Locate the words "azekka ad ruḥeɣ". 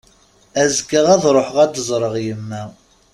0.61-1.57